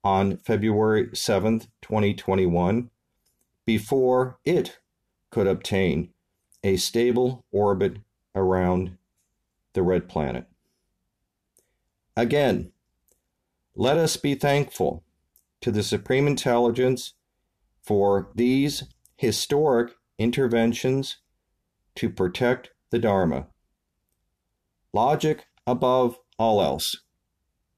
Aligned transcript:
on 0.05 0.37
February 0.39 1.11
7, 1.12 1.61
2021, 1.83 2.91
before 3.65 4.39
it 4.44 4.78
could 5.31 5.47
obtain 5.47 6.11
a 6.62 6.77
stable 6.77 7.45
orbit 7.53 7.98
around 8.34 8.97
the 9.73 9.83
red 9.83 10.09
planet. 10.09 10.47
Again, 12.17 12.73
let 13.75 13.97
us 13.97 14.17
be 14.17 14.34
thankful 14.34 15.05
to 15.61 15.71
the 15.71 15.83
Supreme 15.83 16.27
Intelligence 16.27 17.15
for 17.83 18.31
these 18.34 18.84
historic 19.17 19.93
interventions 20.19 21.19
to 21.95 22.11
protect 22.11 22.71
the 22.91 22.99
Dharma. 22.99 23.47
Logic 24.93 25.47
above 25.67 26.19
all 26.39 26.61
else. 26.61 26.97